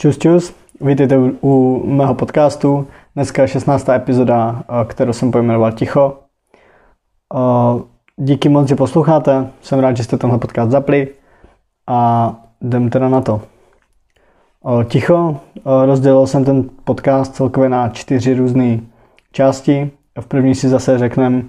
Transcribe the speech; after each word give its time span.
Čus, 0.00 0.18
čus, 0.18 0.54
vítejte 0.80 1.18
u, 1.42 1.82
mého 1.86 2.14
podcastu. 2.14 2.86
Dneska 3.14 3.42
je 3.42 3.48
16. 3.48 3.88
epizoda, 3.88 4.64
kterou 4.86 5.12
jsem 5.12 5.30
pojmenoval 5.30 5.72
Ticho. 5.72 6.16
Díky 8.16 8.48
moc, 8.48 8.68
že 8.68 8.74
posloucháte. 8.76 9.50
Jsem 9.60 9.78
rád, 9.78 9.96
že 9.96 10.04
jste 10.04 10.16
tenhle 10.16 10.38
podcast 10.38 10.70
zapli. 10.70 11.08
A 11.86 12.34
jdem 12.60 12.90
teda 12.90 13.08
na 13.08 13.20
to. 13.20 13.40
Ticho, 14.84 15.36
rozdělil 15.84 16.26
jsem 16.26 16.44
ten 16.44 16.70
podcast 16.84 17.34
celkově 17.34 17.68
na 17.68 17.88
čtyři 17.88 18.34
různé 18.34 18.80
části. 19.32 19.90
V 20.20 20.26
první 20.26 20.54
si 20.54 20.68
zase 20.68 20.98
řekneme, 20.98 21.42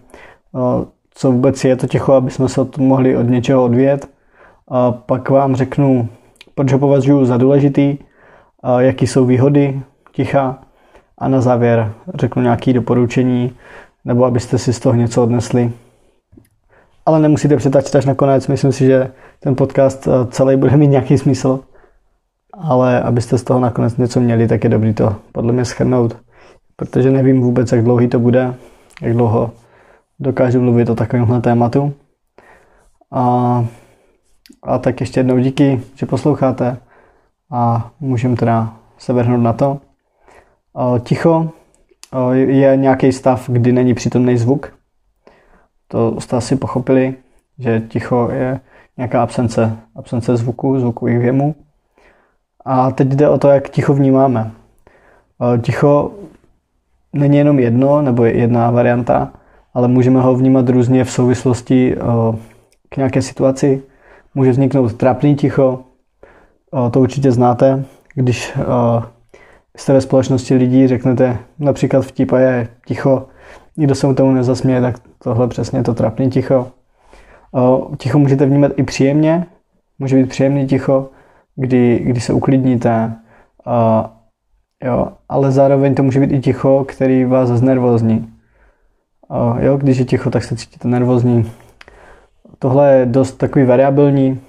co 1.14 1.32
vůbec 1.32 1.64
je 1.64 1.76
to 1.76 1.88
ticho, 1.88 2.14
aby 2.14 2.32
jsme 2.32 2.50
se 2.50 2.62
mohli 2.78 3.18
od 3.18 3.24
něčeho 3.30 3.64
odvět. 3.64 4.10
A 4.68 4.92
pak 4.92 5.30
vám 5.30 5.56
řeknu, 5.56 6.10
proč 6.56 6.74
ho 6.74 6.80
považuji 6.80 7.26
za 7.26 7.38
důležitý, 7.38 7.98
jaký 8.80 9.08
jsou 9.08 9.26
výhody 9.26 9.82
ticha 10.12 10.60
a 11.18 11.28
na 11.28 11.42
závěr 11.42 11.94
řeknu 12.16 12.42
nějaké 12.42 12.74
doporučení, 12.74 13.56
nebo 14.06 14.26
abyste 14.26 14.58
si 14.58 14.74
z 14.74 14.80
toho 14.80 14.96
něco 14.96 15.24
odnesli. 15.24 15.72
Ale 17.06 17.20
nemusíte 17.20 17.58
přetačit 17.58 17.96
až 17.96 18.06
nakonec, 18.06 18.48
myslím 18.48 18.72
si, 18.72 18.86
že 18.86 19.12
ten 19.40 19.56
podcast 19.56 20.08
celý 20.30 20.56
bude 20.56 20.78
mít 20.78 20.88
nějaký 20.88 21.18
smysl. 21.18 21.60
Ale 22.54 23.02
abyste 23.02 23.38
z 23.38 23.44
toho 23.44 23.60
nakonec 23.60 23.98
něco 23.98 24.20
měli, 24.20 24.48
tak 24.48 24.64
je 24.64 24.70
dobrý 24.70 24.94
to 24.94 25.16
podle 25.32 25.54
mě 25.54 25.66
schrnout. 25.66 26.18
Protože 26.76 27.12
nevím 27.12 27.42
vůbec, 27.42 27.72
jak 27.72 27.84
dlouhý 27.84 28.08
to 28.08 28.20
bude, 28.20 28.54
jak 29.02 29.14
dlouho 29.14 29.52
dokážu 30.20 30.62
mluvit 30.62 30.90
o 30.90 30.96
takovémhle 30.96 31.42
tématu. 31.42 31.94
A, 33.12 33.66
a 34.64 34.78
tak 34.78 35.00
ještě 35.00 35.20
jednou 35.20 35.38
díky, 35.38 35.82
že 35.96 36.06
posloucháte 36.06 36.78
a 37.52 37.92
můžeme 38.00 38.36
teda 38.36 38.74
se 38.98 39.14
vrhnout 39.14 39.42
na 39.42 39.54
to. 39.54 39.78
Ticho 41.04 41.50
je 42.32 42.78
nějaký 42.78 43.12
stav, 43.12 43.50
kdy 43.50 43.72
není 43.72 43.94
přítomný 43.94 44.38
zvuk. 44.38 44.74
To 45.88 46.22
jste 46.22 46.38
asi 46.38 46.56
pochopili, 46.56 47.14
že 47.60 47.82
ticho 47.88 48.30
je 48.32 48.60
nějaká 48.98 49.24
absence, 49.24 49.78
absence 49.96 50.38
zvuku, 50.38 50.80
zvukových 50.80 51.20
věmů. 51.20 51.56
A 52.66 52.92
teď 52.92 53.08
jde 53.08 53.30
o 53.30 53.38
to, 53.38 53.48
jak 53.48 53.70
ticho 53.70 53.94
vnímáme. 53.94 54.52
Ticho 55.62 56.12
není 57.14 57.38
jenom 57.38 57.60
jedno 57.60 58.02
nebo 58.02 58.26
jedna 58.26 58.72
varianta, 58.72 59.32
ale 59.74 59.88
můžeme 59.88 60.22
ho 60.22 60.36
vnímat 60.36 60.70
různě 60.70 61.04
v 61.04 61.12
souvislosti 61.12 61.96
k 62.90 62.98
nějaké 62.98 63.22
situaci. 63.22 63.84
Může 64.36 64.52
vzniknout 64.52 64.94
trapný 64.94 65.36
ticho, 65.36 65.84
to 66.92 67.00
určitě 67.00 67.32
znáte, 67.32 67.86
když 68.16 68.58
jste 69.78 69.94
ve 69.94 70.02
společnosti 70.02 70.56
lidí, 70.56 70.88
řeknete 70.88 71.38
například 71.60 72.02
vtip 72.02 72.32
a 72.34 72.40
je 72.40 72.68
ticho, 72.86 73.28
nikdo 73.78 73.96
se 73.96 74.08
mu 74.08 74.14
tomu 74.14 74.32
nezasměje, 74.32 74.82
tak 74.82 74.96
tohle 75.24 75.48
přesně 75.48 75.84
to 75.84 75.94
trapný 75.94 76.30
ticho. 76.30 76.68
Ticho 77.98 78.20
můžete 78.20 78.46
vnímat 78.46 78.72
i 78.76 78.84
příjemně, 78.84 79.46
může 80.00 80.16
být 80.16 80.30
příjemný 80.30 80.68
ticho, 80.68 81.10
kdy, 81.56 82.00
kdy 82.06 82.20
se 82.20 82.34
uklidníte, 82.34 83.16
jo, 84.84 85.08
ale 85.30 85.52
zároveň 85.52 85.96
to 85.96 86.04
může 86.04 86.20
být 86.20 86.32
i 86.32 86.40
ticho, 86.40 86.86
který 86.88 87.26
vás 87.26 87.50
znervozní. 87.50 88.34
Jo, 89.60 89.78
když 89.78 89.98
je 89.98 90.06
ticho, 90.06 90.30
tak 90.30 90.44
se 90.44 90.56
cítíte 90.56 90.88
nervózní. 90.88 91.52
Tohle 92.60 92.94
je 92.94 93.06
dost 93.06 93.32
takový 93.32 93.66
variabilní. 93.66 94.40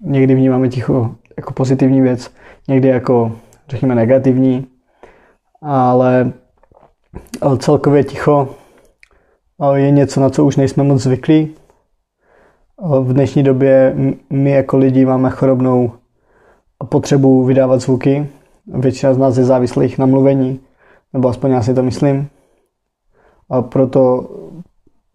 Někdy 0.00 0.34
vnímáme 0.34 0.68
ticho 0.68 1.14
jako 1.42 1.52
pozitivní 1.52 2.00
věc, 2.00 2.30
někdy 2.68 2.88
jako, 2.88 3.32
řekněme, 3.68 3.94
negativní, 3.94 4.66
ale, 5.62 6.32
ale 7.40 7.58
celkově 7.58 8.04
ticho 8.04 8.48
je 9.74 9.90
něco, 9.90 10.20
na 10.20 10.30
co 10.30 10.44
už 10.44 10.56
nejsme 10.56 10.82
moc 10.82 11.02
zvyklí. 11.02 11.54
V 13.00 13.12
dnešní 13.12 13.42
době 13.42 13.96
my 14.30 14.50
jako 14.50 14.76
lidi 14.76 15.04
máme 15.04 15.30
chorobnou 15.30 15.92
potřebu 16.88 17.44
vydávat 17.44 17.80
zvuky. 17.80 18.28
Většina 18.66 19.14
z 19.14 19.18
nás 19.18 19.36
je 19.36 19.44
závislých 19.44 19.98
na 19.98 20.06
mluvení, 20.06 20.60
nebo 21.12 21.28
aspoň 21.28 21.50
já 21.50 21.62
si 21.62 21.74
to 21.74 21.82
myslím. 21.82 22.28
A 23.50 23.62
proto 23.62 24.30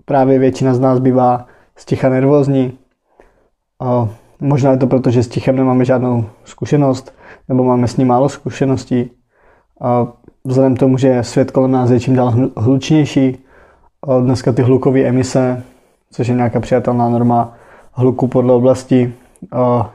právě 0.06 0.40
většina 0.40 0.73
z 0.73 0.79
nás 0.79 1.00
bývá 1.00 1.46
sticha 1.75 2.09
nervózní. 2.09 2.78
A 3.79 4.09
možná 4.40 4.72
je 4.72 4.78
to 4.78 4.88
proto, 4.88 5.12
že 5.12 5.24
s 5.24 5.28
tichem 5.28 5.56
nemáme 5.56 5.86
žádnou 5.86 6.25
zkušenost, 6.46 7.14
nebo 7.50 7.64
máme 7.64 7.88
s 7.88 7.98
ním 7.98 8.08
málo 8.08 8.30
zkušeností. 8.30 9.12
A 9.81 10.08
vzhledem 10.46 10.75
k 10.75 10.80
tomu, 10.80 10.98
že 10.98 11.24
svět 11.24 11.52
kolem 11.52 11.72
nás 11.72 11.90
je 11.90 12.00
čím 12.00 12.16
dál 12.16 12.34
hlučnější, 12.58 13.38
a 14.08 14.20
dneska 14.20 14.52
ty 14.52 14.62
hlukové 14.62 15.02
emise, 15.02 15.64
což 16.12 16.28
je 16.28 16.36
nějaká 16.36 16.59
přijatelná 16.59 17.09
norma 17.09 17.53
hluku 17.92 18.28
podle 18.28 18.53
oblasti, 18.53 19.14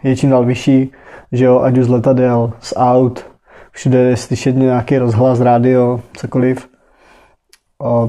je 0.03 0.17
čím 0.17 0.31
dál 0.31 0.45
vyšší, 0.45 0.91
že 1.33 1.45
jo, 1.45 1.61
ať 1.61 1.79
už 1.79 1.85
z 1.85 1.89
letadel, 1.89 2.53
z 2.61 2.75
aut, 2.77 3.27
všude 3.71 3.99
je 3.99 4.17
slyšet 4.17 4.57
nějaký 4.57 4.99
rozhlas, 4.99 5.41
rádio, 5.41 6.01
cokoliv, 6.13 6.69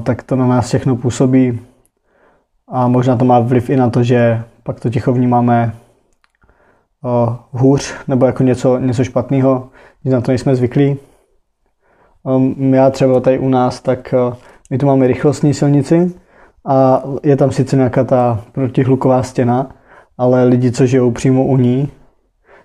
tak 0.02 0.22
to 0.22 0.36
na 0.36 0.46
nás 0.46 0.66
všechno 0.66 0.96
působí 0.96 1.60
a 2.68 2.88
možná 2.88 3.16
to 3.16 3.24
má 3.24 3.40
vliv 3.40 3.70
i 3.70 3.76
na 3.76 3.90
to, 3.90 4.02
že 4.02 4.42
pak 4.62 4.80
to 4.80 4.90
ticho 4.90 5.12
vnímáme 5.12 5.72
o, 7.04 7.38
hůř 7.50 7.94
nebo 8.08 8.26
jako 8.26 8.42
něco, 8.42 8.78
něco 8.78 9.04
špatného, 9.04 9.68
když 10.02 10.12
na 10.12 10.20
to 10.20 10.30
nejsme 10.30 10.56
zvyklí. 10.56 10.96
Um, 12.22 12.74
já 12.74 12.90
třeba 12.90 13.20
tady 13.20 13.38
u 13.38 13.48
nás, 13.48 13.80
tak 13.80 14.14
uh, 14.28 14.34
my 14.70 14.78
tu 14.78 14.86
máme 14.86 15.06
rychlostní 15.06 15.54
silnici 15.54 16.14
a 16.66 17.02
je 17.22 17.36
tam 17.36 17.50
sice 17.50 17.76
nějaká 17.76 18.04
ta 18.04 18.40
protihluková 18.52 19.22
stěna, 19.22 19.70
ale 20.18 20.44
lidi, 20.44 20.72
co 20.72 20.86
žijou 20.86 21.10
přímo 21.10 21.44
u 21.44 21.56
ní, 21.56 21.88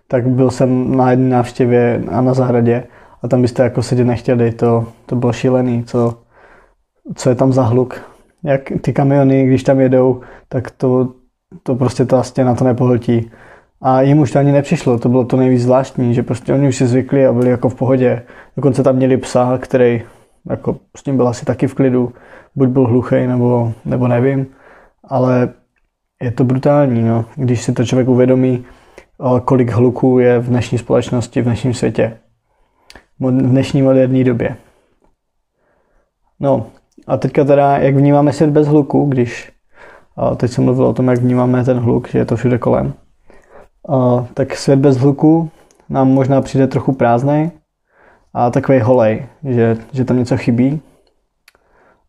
tak 0.07 0.27
byl 0.27 0.51
jsem 0.51 0.97
na 0.97 1.11
jedné 1.11 1.29
návštěvě 1.29 2.03
a 2.11 2.21
na 2.21 2.33
zahradě 2.33 2.83
a 3.21 3.27
tam 3.27 3.41
byste 3.41 3.63
jako 3.63 3.83
sedět 3.83 4.05
nechtěli, 4.05 4.51
to, 4.51 4.85
to 5.05 5.15
bylo 5.15 5.33
šílený, 5.33 5.83
co, 5.83 6.17
co 7.15 7.29
je 7.29 7.35
tam 7.35 7.53
za 7.53 7.63
hluk. 7.63 8.01
Jak 8.43 8.61
ty 8.81 8.93
kamiony, 8.93 9.47
když 9.47 9.63
tam 9.63 9.79
jedou, 9.79 10.21
tak 10.49 10.71
to, 10.71 11.13
to 11.63 11.75
prostě 11.75 12.05
ta 12.05 12.23
stěna 12.23 12.55
to 12.55 12.63
nepohltí. 12.63 13.31
A 13.81 14.01
jim 14.01 14.19
už 14.19 14.31
to 14.31 14.39
ani 14.39 14.51
nepřišlo, 14.51 14.99
to 14.99 15.09
bylo 15.09 15.25
to 15.25 15.37
nejvíc 15.37 15.61
zvláštní, 15.61 16.13
že 16.13 16.23
prostě 16.23 16.53
oni 16.53 16.67
už 16.67 16.75
si 16.75 16.87
zvykli 16.87 17.25
a 17.25 17.33
byli 17.33 17.49
jako 17.49 17.69
v 17.69 17.75
pohodě. 17.75 18.21
Dokonce 18.57 18.83
tam 18.83 18.95
měli 18.95 19.17
psa, 19.17 19.57
který 19.57 20.01
jako 20.49 20.77
s 20.97 21.03
tím 21.03 21.17
byl 21.17 21.27
asi 21.27 21.45
taky 21.45 21.67
v 21.67 21.73
klidu, 21.73 22.13
buď 22.55 22.69
byl 22.69 22.87
hluchý 22.87 23.27
nebo, 23.27 23.73
nebo 23.85 24.07
nevím, 24.07 24.47
ale 25.03 25.49
je 26.23 26.31
to 26.31 26.43
brutální, 26.43 27.03
no, 27.03 27.25
když 27.35 27.63
si 27.63 27.73
to 27.73 27.85
člověk 27.85 28.07
uvědomí, 28.07 28.65
kolik 29.45 29.71
hluku 29.71 30.19
je 30.19 30.39
v 30.39 30.47
dnešní 30.47 30.77
společnosti, 30.77 31.41
v 31.41 31.43
dnešním 31.43 31.73
světě, 31.73 32.17
v 33.19 33.31
dnešní 33.31 33.81
moderní 33.81 34.23
době. 34.23 34.55
No 36.39 36.65
a 37.07 37.17
teďka 37.17 37.43
teda, 37.43 37.77
jak 37.77 37.95
vnímáme 37.95 38.33
svět 38.33 38.49
bez 38.49 38.67
hluku, 38.67 39.05
když 39.05 39.51
teď 40.37 40.51
jsem 40.51 40.63
mluvil 40.63 40.85
o 40.85 40.93
tom, 40.93 41.07
jak 41.07 41.19
vnímáme 41.19 41.63
ten 41.63 41.79
hluk, 41.79 42.09
že 42.09 42.17
je 42.17 42.25
to 42.25 42.35
všude 42.35 42.57
kolem, 42.57 42.93
tak 44.33 44.55
svět 44.55 44.79
bez 44.79 44.97
hluku 44.97 45.49
nám 45.89 46.07
možná 46.07 46.41
přijde 46.41 46.67
trochu 46.67 46.91
prázdný 46.91 47.51
a 48.33 48.49
takový 48.49 48.79
holej, 48.79 49.25
že, 49.43 49.77
že 49.91 50.05
tam 50.05 50.17
něco 50.17 50.37
chybí. 50.37 50.81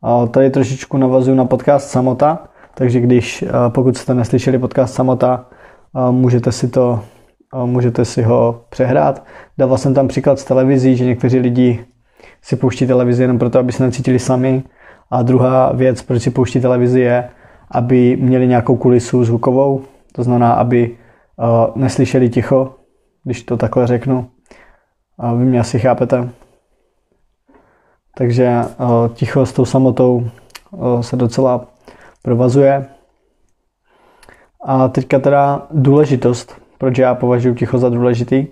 A 0.02 0.26
tady 0.26 0.50
trošičku 0.50 0.96
navazuju 0.96 1.36
na 1.36 1.44
podcast 1.44 1.90
Samota, 1.90 2.38
takže 2.74 3.00
když, 3.00 3.44
pokud 3.68 3.96
jste 3.96 4.14
neslyšeli 4.14 4.58
podcast 4.58 4.94
Samota, 4.94 5.46
můžete 6.10 6.52
si 6.52 6.68
to 6.68 7.00
můžete 7.64 8.04
si 8.04 8.22
ho 8.22 8.60
přehrát. 8.68 9.24
Dával 9.58 9.78
jsem 9.78 9.94
tam 9.94 10.08
příklad 10.08 10.38
z 10.38 10.44
televizí, 10.44 10.96
že 10.96 11.04
někteří 11.04 11.38
lidi 11.38 11.84
si 12.42 12.56
pouští 12.56 12.86
televizi 12.86 13.22
jenom 13.22 13.38
proto, 13.38 13.58
aby 13.58 13.72
se 13.72 13.82
necítili 13.82 14.18
sami. 14.18 14.62
A 15.10 15.22
druhá 15.22 15.72
věc, 15.72 16.02
proč 16.02 16.22
si 16.22 16.30
pouští 16.30 16.60
televizi, 16.60 17.00
je, 17.00 17.28
aby 17.70 18.16
měli 18.20 18.46
nějakou 18.46 18.76
kulisu 18.76 19.24
zvukovou, 19.24 19.82
to 20.12 20.22
znamená, 20.22 20.52
aby 20.52 20.96
neslyšeli 21.74 22.28
ticho, 22.28 22.74
když 23.24 23.42
to 23.42 23.56
takhle 23.56 23.86
řeknu. 23.86 24.30
A 25.18 25.34
vy 25.34 25.44
mě 25.44 25.60
asi 25.60 25.78
chápete. 25.78 26.30
Takže 28.16 28.60
ticho 29.14 29.46
s 29.46 29.52
tou 29.52 29.64
samotou 29.64 30.30
se 31.00 31.16
docela 31.16 31.66
provazuje. 32.22 32.86
A 34.64 34.88
teďka 34.88 35.18
teda 35.18 35.66
důležitost, 35.70 36.62
proč 36.78 36.98
já 36.98 37.14
považuji 37.14 37.54
ticho 37.54 37.78
za 37.78 37.88
důležitý. 37.88 38.46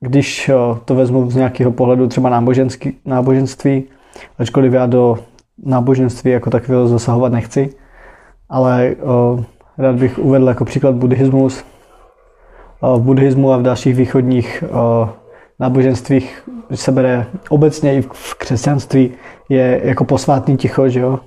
Když 0.00 0.50
to 0.84 0.94
vezmu 0.94 1.30
z 1.30 1.36
nějakého 1.36 1.72
pohledu 1.72 2.08
třeba 2.08 2.30
náboženský, 2.30 3.00
náboženství, 3.04 3.84
ačkoliv 4.38 4.72
já 4.72 4.86
do 4.86 5.18
náboženství 5.64 6.30
jako 6.30 6.50
takového 6.50 6.86
zasahovat 6.86 7.32
nechci, 7.32 7.74
ale 8.48 8.96
rád 9.78 9.96
bych 9.96 10.18
uvedl 10.18 10.48
jako 10.48 10.64
příklad 10.64 10.94
buddhismus. 10.94 11.64
v 12.82 13.00
buddhismu 13.00 13.52
a 13.52 13.56
v 13.56 13.62
dalších 13.62 13.96
východních 13.96 14.64
náboženstvích, 15.58 16.48
se 16.74 16.92
bere 16.92 17.26
obecně 17.48 17.94
i 17.94 18.02
v 18.02 18.34
křesťanství, 18.34 19.10
je 19.48 19.80
jako 19.84 20.04
posvátný 20.04 20.56
ticho, 20.56 20.88
že 20.88 21.00
jo? 21.00 21.18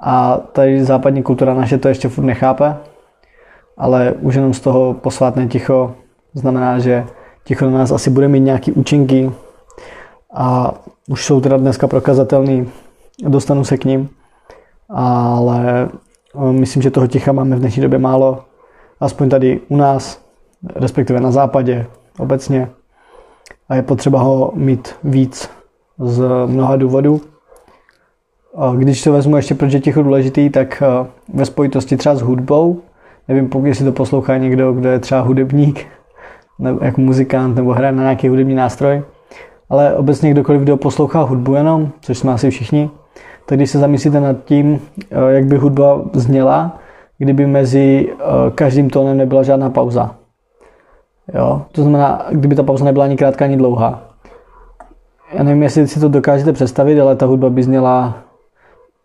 A 0.00 0.36
tady 0.36 0.84
západní 0.84 1.22
kultura 1.22 1.54
naše 1.54 1.78
to 1.78 1.88
ještě 1.88 2.08
furt 2.08 2.24
nechápe, 2.24 2.76
ale 3.76 4.14
už 4.20 4.34
jenom 4.34 4.54
z 4.54 4.60
toho 4.60 4.94
posvátné 4.94 5.46
ticho 5.46 5.94
znamená, 6.34 6.78
že 6.78 7.06
ticho 7.44 7.70
na 7.70 7.78
nás 7.78 7.90
asi 7.90 8.10
bude 8.10 8.28
mít 8.28 8.40
nějaký 8.40 8.72
účinky 8.72 9.30
a 10.34 10.74
už 11.08 11.24
jsou 11.24 11.40
teda 11.40 11.56
dneska 11.56 11.86
prokazatelný, 11.86 12.68
dostanu 13.22 13.64
se 13.64 13.76
k 13.76 13.84
ním, 13.84 14.08
ale 14.88 15.88
myslím, 16.50 16.82
že 16.82 16.90
toho 16.90 17.06
ticha 17.06 17.32
máme 17.32 17.56
v 17.56 17.60
dnešní 17.60 17.82
době 17.82 17.98
málo, 17.98 18.44
aspoň 19.00 19.28
tady 19.28 19.60
u 19.68 19.76
nás, 19.76 20.24
respektive 20.74 21.20
na 21.20 21.30
západě 21.30 21.86
obecně 22.18 22.70
a 23.68 23.74
je 23.74 23.82
potřeba 23.82 24.20
ho 24.20 24.52
mít 24.54 24.94
víc 25.04 25.50
z 25.98 26.28
mnoha 26.46 26.76
důvodů. 26.76 27.20
Když 28.76 29.02
to 29.02 29.12
vezmu 29.12 29.36
ještě, 29.36 29.54
proč 29.54 29.72
je 29.72 29.80
ticho 29.80 30.02
důležitý, 30.02 30.50
tak 30.50 30.82
eh, 30.82 31.06
ve 31.34 31.46
spojitosti 31.46 31.96
třeba 31.96 32.14
s 32.14 32.22
hudbou, 32.22 32.80
nevím, 33.28 33.48
pokud 33.48 33.74
si 33.74 33.84
to 33.84 33.92
poslouchá 33.92 34.38
někdo, 34.38 34.72
kdo 34.72 34.88
je 34.88 34.98
třeba 34.98 35.20
hudebník, 35.20 35.86
nebo 36.58 36.84
jako 36.84 37.00
muzikant, 37.00 37.56
nebo 37.56 37.72
hraje 37.72 37.92
na 37.92 38.02
nějaký 38.02 38.28
hudební 38.28 38.54
nástroj, 38.54 39.02
ale 39.70 39.96
obecně 39.96 40.30
kdokoliv, 40.30 40.62
kdo 40.62 40.76
poslouchá 40.76 41.22
hudbu 41.22 41.54
jenom, 41.54 41.88
což 42.00 42.18
jsme 42.18 42.32
asi 42.32 42.50
všichni, 42.50 42.90
tak 43.48 43.58
když 43.58 43.70
se 43.70 43.78
zamyslíte 43.78 44.20
nad 44.20 44.36
tím, 44.44 44.80
eh, 45.10 45.32
jak 45.32 45.44
by 45.44 45.56
hudba 45.56 46.02
zněla, 46.12 46.78
kdyby 47.18 47.46
mezi 47.46 48.12
eh, 48.12 48.24
každým 48.54 48.90
tónem 48.90 49.16
nebyla 49.16 49.42
žádná 49.42 49.70
pauza. 49.70 50.14
Jo? 51.34 51.62
To 51.72 51.82
znamená, 51.82 52.26
kdyby 52.30 52.54
ta 52.54 52.62
pauza 52.62 52.84
nebyla 52.84 53.04
ani 53.04 53.16
krátká, 53.16 53.44
ani 53.44 53.56
dlouhá. 53.56 54.02
Já 55.32 55.42
nevím, 55.42 55.62
jestli 55.62 55.88
si 55.88 56.00
to 56.00 56.08
dokážete 56.08 56.52
představit, 56.52 57.00
ale 57.00 57.16
ta 57.16 57.26
hudba 57.26 57.50
by 57.50 57.62
zněla 57.62 58.18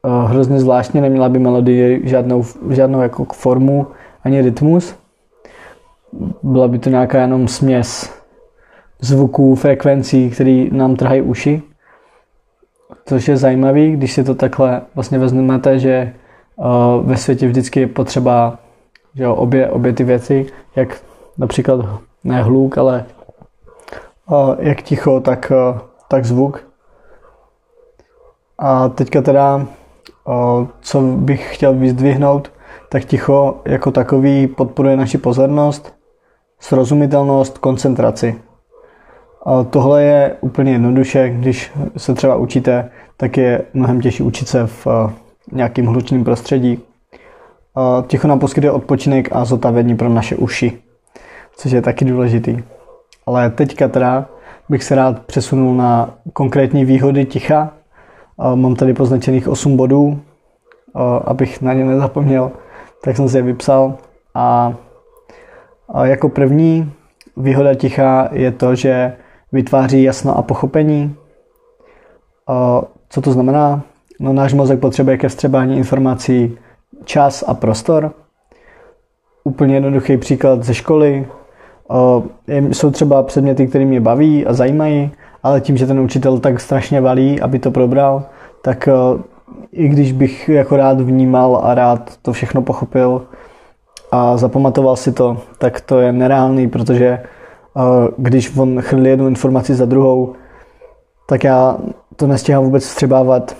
uh, 0.04 0.32
hrozně 0.32 0.60
zvláštně, 0.60 1.02
neměla 1.02 1.30
by 1.30 1.40
melodii 1.40 2.02
žádnou, 2.04 2.44
žádnou 2.70 3.02
jako 3.02 3.26
formu 3.34 3.88
ani 4.24 4.42
rytmus. 4.42 4.96
Byla 6.44 6.68
by 6.68 6.80
to 6.80 6.90
nějaká 6.90 7.22
jenom 7.22 7.48
směs 7.48 8.14
zvuků, 9.02 9.56
frekvencí, 9.56 10.30
které 10.30 10.68
nám 10.72 10.96
trhají 10.96 11.22
uši. 11.22 11.62
Což 13.06 13.28
je 13.28 13.38
zajímavé, 13.38 13.88
když 13.88 14.14
si 14.14 14.24
to 14.24 14.36
takhle 14.36 14.82
vlastně 14.96 15.20
vezmete, 15.20 15.80
že 15.80 16.14
uh, 16.56 16.66
ve 17.06 17.18
světě 17.18 17.48
vždycky 17.48 17.80
je 17.80 17.88
potřeba 17.88 18.60
že 19.16 19.24
jo, 19.24 19.36
obě, 19.36 19.70
obě 19.70 19.94
ty 19.94 20.04
věci, 20.04 20.46
jak 20.76 21.02
například 21.38 21.86
ne 22.24 22.44
hluk, 22.44 22.78
ale 22.78 23.06
uh, 24.30 24.56
jak 24.60 24.82
ticho, 24.82 25.20
tak, 25.20 25.52
uh, 25.52 25.80
tak 26.08 26.26
zvuk. 26.26 26.68
A 28.58 28.90
teďka 28.90 29.22
teda, 29.22 29.68
co 30.82 31.02
bych 31.02 31.56
chtěl 31.56 31.74
vyzdvihnout, 31.74 32.52
tak 32.90 33.06
ticho 33.06 33.62
jako 33.66 33.92
takový 33.92 34.48
podporuje 34.48 34.98
naši 34.98 35.18
pozornost, 35.18 35.94
srozumitelnost, 36.60 37.58
koncentraci. 37.58 38.42
Tohle 39.70 40.04
je 40.04 40.36
úplně 40.42 40.72
jednoduše, 40.72 41.30
když 41.30 41.72
se 41.98 42.14
třeba 42.14 42.36
učíte, 42.36 42.90
tak 43.18 43.38
je 43.38 43.62
mnohem 43.74 44.02
těžší 44.02 44.24
učit 44.24 44.48
se 44.48 44.68
v 44.68 44.88
nějakým 45.52 45.86
hlučným 45.86 46.24
prostředí. 46.24 46.80
Ticho 48.08 48.28
nám 48.28 48.40
poskytuje 48.40 48.72
odpočinek 48.72 49.30
a 49.32 49.46
zotavení 49.46 49.96
pro 49.96 50.10
naše 50.10 50.36
uši 50.36 50.84
což 51.56 51.72
je 51.72 51.82
taky 51.82 52.06
důležitý. 52.06 52.64
Ale 53.26 53.50
teďka 53.50 53.88
teda 53.88 54.26
bych 54.70 54.84
se 54.84 54.96
rád 54.96 55.26
přesunul 55.26 55.76
na 55.76 56.10
konkrétní 56.34 56.86
výhody 56.86 57.26
ticha. 57.26 57.74
Mám 58.56 58.76
tady 58.76 58.94
poznačených 58.94 59.48
8 59.48 59.78
bodů, 59.78 60.20
abych 61.26 61.62
na 61.62 61.74
ně 61.74 61.86
nezapomněl, 61.86 62.52
tak 63.04 63.16
jsem 63.18 63.30
si 63.30 63.38
je 63.38 63.42
vypsal. 63.42 63.96
A 64.36 64.74
jako 66.04 66.30
první 66.30 66.92
výhoda 67.38 67.76
ticha 67.76 68.30
je 68.32 68.52
to, 68.52 68.76
že 68.76 69.14
vytváří 69.54 70.04
jasno 70.04 70.38
a 70.38 70.42
pochopení. 70.42 71.16
Co 73.10 73.22
to 73.22 73.32
znamená? 73.32 73.82
No, 74.20 74.34
náš 74.34 74.54
mozek 74.54 74.80
potřebuje 74.80 75.18
ke 75.18 75.30
vstřebání 75.30 75.78
informací 75.78 76.58
čas 77.06 77.44
a 77.48 77.54
prostor. 77.54 78.12
Úplně 79.44 79.76
jednoduchý 79.76 80.18
příklad 80.18 80.64
ze 80.64 80.74
školy. 80.74 81.28
Jsou 82.48 82.92
třeba 82.92 83.24
předměty, 83.24 83.68
které 83.68 83.86
mě 83.86 84.02
baví 84.02 84.46
a 84.46 84.54
zajímají, 84.54 85.12
ale 85.44 85.62
tím, 85.62 85.78
že 85.78 85.88
ten 85.88 86.00
učitel 86.00 86.40
tak 86.40 86.60
strašně 86.60 87.02
valí, 87.02 87.42
aby 87.42 87.60
to 87.60 87.72
probral, 87.72 88.24
tak 88.62 88.90
i 89.72 89.88
když 89.88 90.12
bych 90.12 90.50
jako 90.50 90.78
rád 90.78 91.02
vnímal 91.02 91.62
a 91.64 91.76
rád 91.76 92.18
to 92.22 92.34
všechno 92.34 92.62
pochopil 92.62 93.22
a 94.12 94.38
zapamatoval 94.38 94.96
si 94.96 95.12
to, 95.12 95.38
tak 95.58 95.82
to 95.82 96.00
je 96.00 96.12
nereálný, 96.12 96.70
protože 96.70 97.24
když 98.18 98.58
on 98.58 98.82
chrlí 98.82 99.10
jednu 99.10 99.28
informaci 99.28 99.76
za 99.76 99.86
druhou, 99.86 100.34
tak 101.28 101.44
já 101.44 101.78
to 102.16 102.28
nestíhám 102.28 102.64
vůbec 102.64 102.84
vstřebávat. 102.84 103.56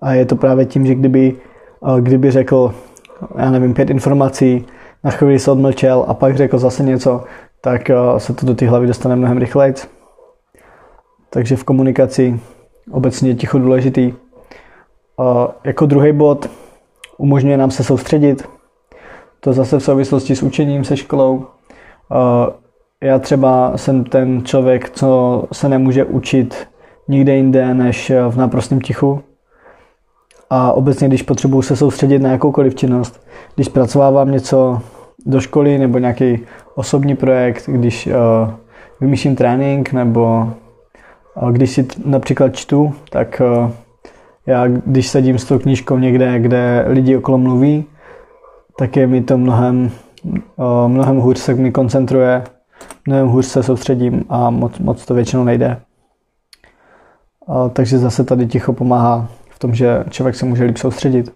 A 0.00 0.12
je 0.12 0.26
to 0.26 0.36
právě 0.36 0.66
tím, 0.66 0.86
že 0.86 0.94
kdyby, 0.94 1.36
kdyby 2.00 2.30
řekl, 2.30 2.74
já 3.36 3.50
nevím, 3.50 3.74
pět 3.74 3.90
informací, 3.90 4.66
na 5.04 5.10
chvíli 5.10 5.38
se 5.38 5.50
odmlčel 5.50 6.04
a 6.08 6.14
pak 6.14 6.36
řekl 6.36 6.58
zase 6.58 6.82
něco, 6.82 7.24
tak 7.60 7.90
se 8.18 8.34
to 8.34 8.46
do 8.46 8.54
té 8.54 8.68
hlavy 8.68 8.86
dostane 8.86 9.16
mnohem 9.16 9.38
rychleji. 9.38 9.74
Takže 11.30 11.56
v 11.56 11.64
komunikaci 11.64 12.40
obecně 12.90 13.30
je 13.30 13.34
ticho 13.34 13.58
důležitý. 13.58 14.14
Jako 15.64 15.86
druhý 15.86 16.12
bod 16.12 16.50
umožňuje 17.18 17.56
nám 17.56 17.70
se 17.70 17.84
soustředit. 17.84 18.48
To 19.40 19.52
zase 19.52 19.78
v 19.78 19.82
souvislosti 19.82 20.36
s 20.36 20.42
učením 20.42 20.84
se 20.84 20.96
školou. 20.96 21.46
Já 23.02 23.18
třeba 23.18 23.72
jsem 23.76 24.04
ten 24.04 24.44
člověk, 24.44 24.90
co 24.90 25.42
se 25.52 25.68
nemůže 25.68 26.04
učit 26.04 26.68
nikde 27.08 27.36
jinde 27.36 27.74
než 27.74 28.12
v 28.30 28.36
naprostém 28.36 28.80
tichu. 28.80 29.20
A 30.50 30.72
obecně, 30.72 31.08
když 31.08 31.22
potřebuji 31.22 31.62
se 31.62 31.76
soustředit 31.76 32.18
na 32.18 32.30
jakoukoliv 32.30 32.74
činnost, 32.74 33.26
když 33.54 33.68
pracovávám 33.68 34.30
něco 34.30 34.80
do 35.26 35.40
školy 35.40 35.78
nebo 35.78 35.98
nějaký 35.98 36.38
osobní 36.74 37.16
projekt, 37.16 37.68
když 37.68 38.06
uh, 38.06 38.12
vymýšlím 39.00 39.36
trénink 39.36 39.92
nebo 39.92 40.52
uh, 41.42 41.50
když 41.50 41.70
si 41.70 41.86
například 42.04 42.56
čtu, 42.56 42.94
tak 43.10 43.42
uh, 43.44 43.70
já 44.46 44.66
když 44.68 45.08
sedím 45.08 45.38
s 45.38 45.44
tou 45.44 45.58
knížkou 45.58 45.98
někde, 45.98 46.38
kde 46.38 46.84
lidi 46.88 47.16
okolo 47.16 47.38
mluví, 47.38 47.84
tak 48.78 48.96
je 48.96 49.06
mi 49.06 49.22
to 49.22 49.38
mnohem, 49.38 49.90
uh, 50.56 50.88
mnohem 50.88 51.16
hůř 51.16 51.38
se 51.38 51.54
mi 51.54 51.72
koncentruje, 51.72 52.42
mnohem 53.06 53.28
hůř 53.28 53.46
se 53.46 53.62
soustředím 53.62 54.24
a 54.28 54.50
moc, 54.50 54.78
moc 54.78 55.06
to 55.06 55.14
většinou 55.14 55.44
nejde. 55.44 55.80
Uh, 57.46 57.68
takže 57.68 57.98
zase 57.98 58.24
tady 58.24 58.46
ticho 58.46 58.72
pomáhá 58.72 59.28
v 59.50 59.58
tom, 59.58 59.74
že 59.74 60.04
člověk 60.10 60.36
se 60.36 60.46
může 60.46 60.64
líp 60.64 60.76
soustředit. 60.76 61.34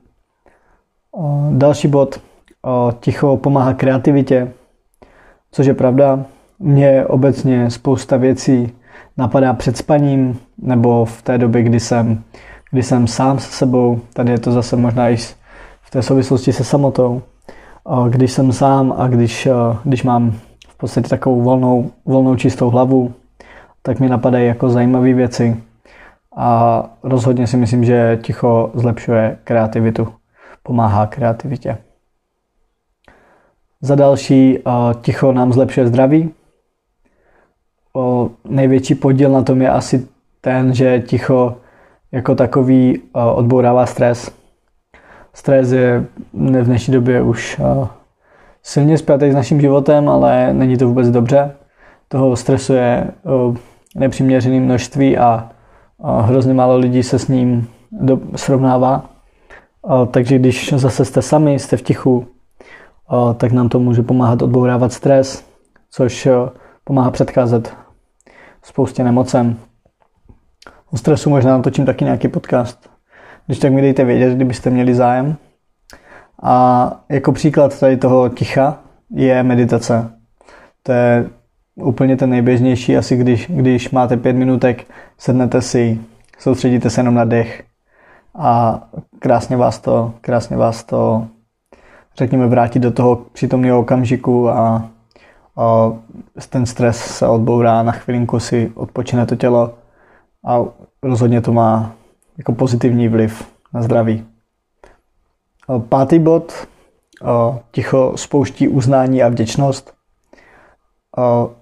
Uh, 1.13 1.53
další 1.53 1.89
bod. 1.89 2.21
Uh, 2.67 2.93
ticho 3.01 3.37
pomáhá 3.37 3.75
kreativitě 3.75 4.53
což 5.53 5.67
je 5.67 5.75
pravda. 5.75 6.25
Mě 6.59 7.07
obecně 7.07 7.71
spousta 7.71 8.17
věcí 8.17 8.73
napadá 9.17 9.53
před 9.53 9.77
spaním 9.77 10.39
nebo 10.59 11.05
v 11.05 11.23
té 11.23 11.39
době, 11.39 11.63
kdy 11.63 11.81
jsem, 11.81 12.23
kdy 12.71 12.83
jsem 12.83 13.07
sám 13.07 13.39
se 13.39 13.53
sebou. 13.53 14.01
Tady 14.13 14.33
je 14.33 14.39
to 14.39 14.53
zase 14.53 14.77
možná 14.77 15.11
i 15.11 15.17
v 15.83 15.91
té 15.91 16.03
souvislosti 16.03 16.53
se 16.53 16.65
samotou. 16.65 17.23
Když 18.09 18.33
jsem 18.33 18.53
sám 18.53 18.95
a 18.97 19.09
když, 19.09 19.49
když 19.85 20.03
mám 20.03 20.33
podstatě 20.81 21.09
takovou 21.09 21.43
volnou, 21.43 21.91
volnou 22.05 22.37
čistou 22.37 22.71
hlavu, 22.71 23.15
tak 23.83 24.01
mi 24.01 24.09
napadají 24.09 24.47
jako 24.47 24.71
zajímavé 24.71 25.13
věci. 25.13 25.63
A 26.37 26.83
rozhodně 27.03 27.47
si 27.47 27.57
myslím, 27.57 27.85
že 27.85 28.19
ticho 28.23 28.71
zlepšuje 28.75 29.39
kreativitu, 29.45 30.09
pomáhá 30.63 31.07
kreativitě. 31.07 31.79
Za 33.81 33.95
další, 33.95 34.59
ticho 35.01 35.33
nám 35.33 35.53
zlepšuje 35.53 35.87
zdraví. 35.87 36.31
Největší 38.49 38.95
podíl 38.95 39.31
na 39.31 39.43
tom 39.43 39.63
je 39.63 39.71
asi 39.71 40.09
ten, 40.41 40.75
že 40.75 41.01
ticho 41.01 41.57
jako 42.13 42.35
takový 42.35 43.03
odbourává 43.35 43.87
stres. 43.87 44.31
Stres 45.35 45.73
je 45.73 46.05
v 46.33 46.65
dnešní 46.65 46.95
době 46.95 47.23
už 47.23 47.61
silně 48.63 48.99
spjatý 48.99 49.31
s 49.31 49.35
naším 49.35 49.61
životem, 49.61 50.09
ale 50.09 50.55
není 50.55 50.77
to 50.77 50.89
vůbec 50.89 51.11
dobře. 51.11 51.55
Toho 52.09 52.37
stresu 52.37 52.73
je 52.73 53.11
nepřiměřené 53.97 54.61
množství 54.61 55.19
a 55.19 55.51
hrozně 56.05 56.55
málo 56.55 56.77
lidí 56.77 57.03
se 57.03 57.19
s 57.19 57.29
ním 57.29 57.69
srovnává. 58.37 59.11
Takže 60.11 60.39
když 60.39 60.73
zase 60.77 61.05
jste 61.05 61.23
sami, 61.23 61.59
jste 61.59 61.77
v 61.77 61.83
tichu, 61.83 62.27
tak 63.37 63.53
nám 63.53 63.69
to 63.69 63.79
může 63.79 64.03
pomáhat 64.03 64.43
odbourávat 64.43 64.93
stres, 64.93 65.45
což 65.91 66.29
pomáhá 66.85 67.11
předcházet 67.11 67.77
spoustě 68.63 69.05
nemocem. 69.05 69.57
O 70.93 70.97
stresu 70.97 71.31
možná 71.31 71.57
natočím 71.57 71.87
taky 71.87 72.05
nějaký 72.05 72.29
podcast. 72.29 72.91
Když 73.47 73.59
tak 73.59 73.73
mi 73.73 73.83
dejte 73.83 74.05
vědět, 74.05 74.35
kdybyste 74.35 74.71
měli 74.71 74.95
zájem. 74.95 75.37
A 76.43 76.93
jako 77.09 77.33
příklad 77.33 77.81
tady 77.81 77.97
toho 77.97 78.29
ticha 78.29 78.79
je 79.11 79.43
meditace. 79.43 80.11
To 80.83 80.93
je 80.93 81.31
úplně 81.75 82.17
ten 82.17 82.31
nejběžnější, 82.31 82.97
asi 82.97 83.17
když, 83.17 83.51
když 83.51 83.91
máte 83.91 84.17
pět 84.17 84.33
minutek, 84.33 84.87
sednete 85.19 85.63
si, 85.63 86.01
soustředíte 86.39 86.91
se 86.91 87.01
jenom 87.01 87.15
na 87.15 87.25
dech 87.25 87.65
a 88.35 88.81
krásně 89.19 89.57
vás 89.57 89.79
to, 89.79 90.15
krásně 90.21 90.57
vás 90.57 90.85
to 90.85 91.27
řekněme 92.17 92.47
vrátit 92.47 92.79
do 92.79 92.91
toho 92.91 93.17
přítomného 93.17 93.81
okamžiku 93.81 94.49
a, 94.49 94.91
a 95.57 95.93
ten 96.49 96.67
stres 96.67 96.97
se 96.97 97.29
odbourá, 97.29 97.83
na 97.83 97.93
chvilinku 97.93 98.41
si 98.41 98.73
odpočine 98.75 99.27
to 99.27 99.37
tělo 99.37 99.75
a 100.47 100.61
rozhodně 101.03 101.41
to 101.41 101.53
má 101.53 101.93
jako 102.39 102.53
pozitivní 102.53 103.09
vliv 103.09 103.49
na 103.75 103.83
zdraví. 103.83 104.30
Pátý 105.79 106.19
bod, 106.19 106.53
ticho 107.71 108.13
spouští 108.17 108.69
uznání 108.69 109.23
a 109.23 109.29
vděčnost. 109.29 109.93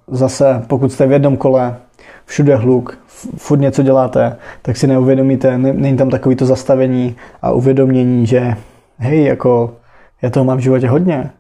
Zase, 0.07 0.63
pokud 0.67 0.93
jste 0.93 1.07
v 1.07 1.13
jednom 1.13 1.37
kole, 1.37 1.77
všude 2.25 2.57
hluk, 2.57 2.99
furt 3.37 3.59
něco 3.59 3.83
děláte, 3.83 4.37
tak 4.63 4.77
si 4.77 4.87
neuvědomíte, 4.87 5.59
není 5.59 5.97
tam 5.97 6.11
takový 6.11 6.37
to 6.37 6.47
zastavení 6.47 7.17
a 7.43 7.53
uvědomění, 7.53 8.27
že 8.27 8.55
hej, 8.99 9.25
jako 9.25 9.75
já 10.23 10.31
toho 10.31 10.45
mám 10.45 10.59
v 10.59 10.61
životě 10.61 10.89
hodně. 10.89 11.31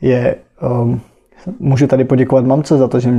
Je, 0.00 0.36
um, 0.82 1.00
můžu 1.60 1.86
tady 1.86 2.04
poděkovat 2.04 2.44
mamce 2.44 2.78
za 2.78 2.88
to, 2.88 3.00
že 3.00 3.10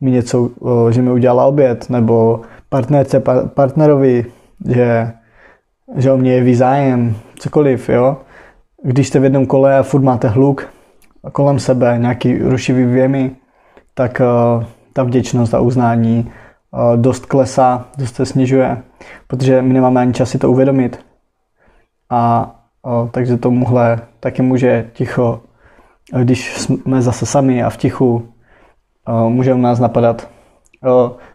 mi 0.00 0.10
něco, 0.10 0.42
uh, 0.42 0.90
že 0.90 1.02
mi 1.02 1.10
udělala 1.10 1.46
oběd, 1.46 1.90
nebo 1.90 2.40
partnerce, 2.68 3.20
par, 3.20 3.48
partnerovi, 3.48 4.26
že, 4.68 5.12
že 5.96 6.12
o 6.12 6.16
mě 6.16 6.32
je 6.32 6.56
zájem, 6.56 7.16
cokoliv, 7.38 7.88
jo. 7.88 8.16
Když 8.82 9.08
jste 9.08 9.20
v 9.20 9.24
jednom 9.24 9.46
kole 9.46 9.78
a 9.78 9.82
furt 9.82 10.02
máte 10.02 10.28
hluk 10.28 10.68
kolem 11.32 11.58
sebe, 11.58 11.98
nějaký 11.98 12.38
rušivý 12.38 12.84
věmy, 12.84 13.30
tak 13.94 14.20
uh, 14.20 14.64
ta 14.92 15.02
vděčnost 15.02 15.54
a 15.54 15.60
uznání 15.60 16.30
uh, 16.70 16.96
dost 16.96 17.26
klesá, 17.26 17.88
dost 17.98 18.14
se 18.14 18.26
snižuje, 18.26 18.82
protože 19.26 19.62
my 19.62 19.74
nemáme 19.74 20.00
ani 20.00 20.12
čas 20.12 20.30
si 20.30 20.38
to 20.38 20.50
uvědomit. 20.50 21.04
A 22.10 22.50
uh, 22.86 23.08
takže 23.08 23.36
tomuhle 23.36 24.00
taky 24.20 24.42
může 24.42 24.90
ticho, 24.92 25.40
když 26.22 26.56
jsme 26.56 27.02
zase 27.02 27.26
sami 27.26 27.62
a 27.62 27.70
v 27.70 27.76
tichu, 27.76 28.28
může 29.28 29.54
nás 29.54 29.80
napadat 29.80 30.28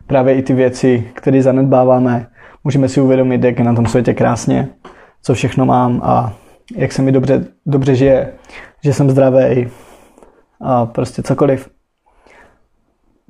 právě 0.08 0.36
i 0.36 0.42
ty 0.42 0.54
věci, 0.54 1.12
které 1.14 1.42
zanedbáváme. 1.42 2.28
Můžeme 2.64 2.90
si 2.90 3.02
uvědomit, 3.02 3.44
jak 3.44 3.60
je 3.60 3.66
na 3.66 3.74
tom 3.74 3.86
světě 3.86 4.14
krásně, 4.14 4.68
co 5.22 5.34
všechno 5.34 5.66
mám 5.66 6.02
a 6.04 6.34
jak 6.76 6.92
se 6.92 7.02
mi 7.02 7.12
dobře, 7.12 7.46
dobře 7.66 7.96
žije, 7.96 8.34
že 8.84 8.94
jsem 8.94 9.10
zdravý 9.10 9.68
a 10.62 10.86
prostě 10.86 11.24
cokoliv. 11.24 11.70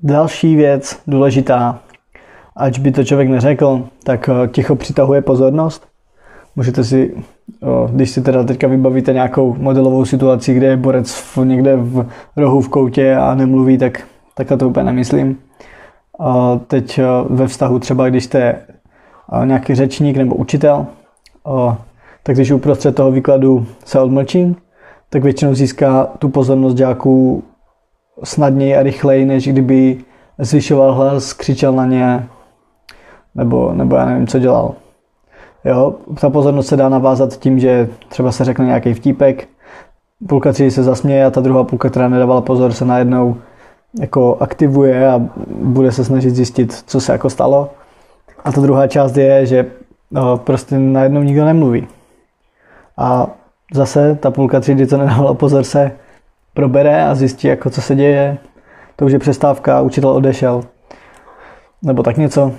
Další 0.04 0.56
věc 0.56 1.00
důležitá, 1.08 1.80
ať 2.56 2.80
by 2.80 2.92
to 2.92 3.04
člověk 3.04 3.30
neřekl, 3.30 3.88
tak 4.04 4.30
eh, 4.30 4.48
ticho 4.48 4.76
přitahuje 4.76 5.22
pozornost. 5.22 5.88
Můžete 6.56 6.84
si, 6.84 7.16
když 7.92 8.10
si 8.10 8.22
teda 8.22 8.44
teďka 8.44 8.68
vybavíte 8.68 9.14
nějakou 9.14 9.56
modelovou 9.60 10.06
situaci, 10.06 10.54
kde 10.54 10.68
je 10.68 10.78
borec 10.78 11.12
v, 11.12 11.38
někde 11.38 11.76
v 11.76 12.08
rohu 12.38 12.62
v 12.62 12.70
koutě 12.70 13.16
a 13.16 13.36
nemluví, 13.36 13.78
tak 13.78 14.08
takhle 14.34 14.58
to 14.58 14.70
úplně 14.70 14.86
nemyslím. 14.86 15.38
Teď 16.68 17.00
eh, 17.00 17.04
ve 17.30 17.48
vztahu 17.48 17.80
třeba, 17.80 18.10
když 18.10 18.24
jste 18.24 18.40
eh, 18.42 19.46
nějaký 19.46 19.76
řečník 19.76 20.18
nebo 20.18 20.36
učitel, 20.36 20.88
tak 22.26 22.36
když 22.36 22.52
uprostřed 22.52 22.96
toho 22.96 23.12
výkladu 23.12 23.66
se 23.86 24.00
odmlčí, 24.00 24.56
tak 25.10 25.24
většinou 25.24 25.54
získá 25.54 26.06
tu 26.20 26.30
pozornost 26.30 26.78
žáků 26.78 27.44
snadněji 28.24 28.76
a 28.76 28.84
rychleji, 28.84 29.26
než 29.26 29.48
kdyby 29.48 29.98
zvyšoval 30.40 30.94
hlas, 30.94 31.34
křičel 31.34 31.74
na 31.74 31.86
ně, 31.86 32.28
nebo, 33.36 33.74
nebo 33.74 33.96
já 33.96 34.06
nevím, 34.06 34.28
co 34.28 34.40
dělal. 34.40 34.74
Jo, 35.66 35.96
ta 36.22 36.30
pozornost 36.30 36.68
se 36.68 36.78
dá 36.78 36.90
navázat 36.90 37.38
tím, 37.38 37.60
že 37.60 37.90
třeba 38.10 38.32
se 38.32 38.46
řekne 38.46 38.66
nějaký 38.66 38.94
vtípek, 38.94 39.48
půlka 40.28 40.52
třídy 40.52 40.72
se 40.72 40.84
zasměje 40.84 41.26
a 41.26 41.32
ta 41.32 41.42
druhá 41.42 41.64
půlka, 41.64 41.90
která 41.90 42.08
nedávala 42.08 42.42
pozor, 42.42 42.72
se 42.72 42.86
najednou 42.86 43.36
jako 44.00 44.38
aktivuje 44.40 45.10
a 45.10 45.22
bude 45.48 45.92
se 45.92 46.04
snažit 46.04 46.36
zjistit, 46.36 46.84
co 46.88 47.02
se 47.02 47.12
jako 47.12 47.30
stalo. 47.30 47.70
A 48.44 48.52
ta 48.52 48.62
druhá 48.62 48.88
část 48.88 49.18
je, 49.18 49.46
že 49.46 49.66
no, 50.12 50.38
prostě 50.38 50.80
najednou 50.80 51.22
nikdo 51.22 51.46
nemluví. 51.46 51.88
A 52.98 53.28
zase 53.74 54.16
ta 54.16 54.32
půlka 54.32 54.60
třídy, 54.60 54.88
co 54.88 54.98
nedávala 54.98 55.34
pozor, 55.34 55.64
se 55.64 55.92
probere 56.54 57.06
a 57.06 57.16
zjistí, 57.16 57.48
jako 57.48 57.70
co 57.70 57.82
se 57.82 57.96
děje. 57.96 58.38
To 58.96 59.06
už 59.06 59.12
je 59.12 59.20
přestávka, 59.20 59.82
učitel 59.82 60.10
odešel. 60.10 60.64
Nebo 61.82 62.04
tak 62.04 62.18
něco. 62.18 62.52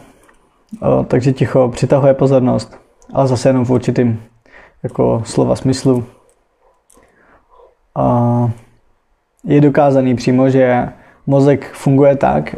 O, 0.83 1.03
takže 1.03 1.33
ticho 1.33 1.69
přitahuje 1.69 2.15
pozornost, 2.15 2.79
ale 3.13 3.27
zase 3.27 3.49
jenom 3.49 3.65
v 3.65 3.71
určitým 3.71 4.23
jako 4.83 5.23
slova 5.25 5.57
smyslu. 5.57 6.05
A 7.95 8.51
je 9.45 9.61
dokázaný 9.61 10.17
přímo, 10.17 10.51
že 10.51 10.89
mozek 11.27 11.73
funguje 11.73 12.17
tak, 12.17 12.57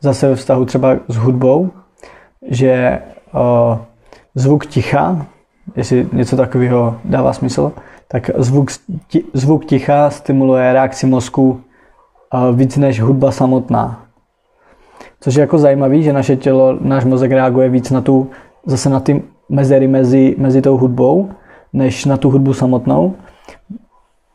zase 0.00 0.28
ve 0.28 0.34
vztahu 0.34 0.64
třeba 0.64 0.96
s 1.08 1.16
hudbou, 1.16 1.70
že 2.48 3.02
zvuk 4.34 4.66
ticha 4.66 5.26
jestli 5.76 6.08
něco 6.12 6.36
takového 6.36 6.96
dává 7.04 7.32
smysl, 7.32 7.72
tak 8.08 8.30
zvuk, 8.36 8.70
zvuk 9.32 9.64
ticha 9.64 10.10
stimuluje 10.10 10.72
reakci 10.72 11.06
mozku 11.06 11.60
víc 12.52 12.76
než 12.76 13.00
hudba 13.00 13.32
samotná. 13.32 14.02
Což 15.20 15.34
je 15.34 15.40
jako 15.40 15.58
zajímavé, 15.58 16.02
že 16.02 16.12
naše 16.12 16.36
tělo, 16.36 16.78
náš 16.80 17.04
mozek 17.04 17.30
reaguje 17.30 17.68
víc 17.68 17.90
na 17.90 18.00
tu, 18.00 18.30
zase 18.66 18.90
na 18.90 19.00
ty 19.00 19.22
mezery 19.48 19.88
mezi, 19.88 20.34
mezi 20.38 20.62
tou 20.62 20.76
hudbou, 20.76 21.30
než 21.72 22.04
na 22.04 22.16
tu 22.16 22.30
hudbu 22.30 22.52
samotnou. 22.52 23.14